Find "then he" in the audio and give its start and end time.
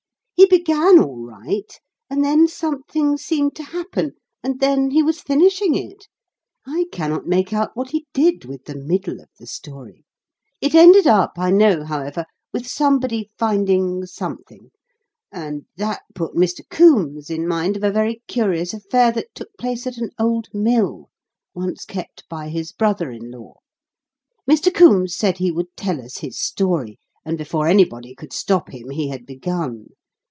4.59-5.03